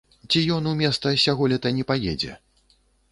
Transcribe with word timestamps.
Ці 0.29 0.39
ён 0.55 0.69
у 0.69 0.71
места 0.79 1.11
сяголета 1.25 1.73
не 1.81 1.85
паедзе? 1.91 2.33